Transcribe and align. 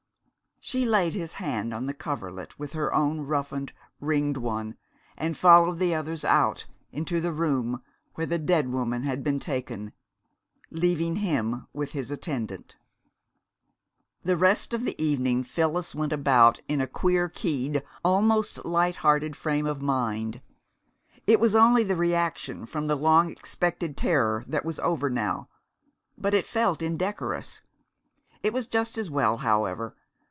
She 0.63 0.85
laid 0.85 1.15
his 1.15 1.33
hand 1.33 1.73
on 1.73 1.87
the 1.87 1.93
coverlet 1.93 2.59
with 2.59 2.73
her 2.73 2.93
own 2.93 3.21
roughened, 3.21 3.73
ringed 3.99 4.37
one, 4.37 4.77
and 5.17 5.35
followed 5.35 5.79
the 5.79 5.95
others 5.95 6.23
out, 6.23 6.67
into 6.91 7.19
the 7.19 7.31
room 7.31 7.81
where 8.13 8.27
the 8.27 8.37
dead 8.37 8.71
woman 8.71 9.01
had 9.01 9.23
been 9.23 9.39
taken, 9.39 9.91
leaving 10.69 11.15
him 11.15 11.65
with 11.73 11.93
his 11.93 12.11
attendant. 12.11 12.77
The 14.21 14.37
rest 14.37 14.75
of 14.75 14.85
the 14.85 14.93
evening 15.03 15.43
Phyllis 15.43 15.95
went 15.95 16.13
about 16.13 16.59
in 16.67 16.79
a 16.79 16.85
queer 16.87 17.27
keyed, 17.27 17.81
almost 18.05 18.63
light 18.63 18.97
hearted 18.97 19.35
frame 19.35 19.65
of 19.65 19.81
mind. 19.81 20.41
It 21.25 21.39
was 21.39 21.55
only 21.55 21.83
the 21.83 21.95
reaction 21.97 22.67
from 22.67 22.85
the 22.85 22.95
long 22.95 23.31
expected 23.31 23.97
terror 23.97 24.45
that 24.47 24.63
was 24.63 24.77
over 24.79 25.09
now, 25.09 25.49
but 26.19 26.35
it 26.35 26.45
felt 26.45 26.83
indecorous. 26.83 27.63
It 28.43 28.53
was 28.53 28.67
just 28.67 28.95
as 28.99 29.09
well, 29.09 29.37
however. 29.37 29.95